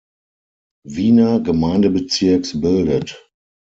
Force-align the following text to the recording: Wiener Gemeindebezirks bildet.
Wiener 0.87 1.41
Gemeindebezirks 1.43 2.59
bildet. 2.59 3.23